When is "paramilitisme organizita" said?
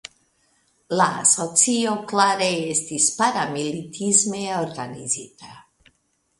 3.21-5.55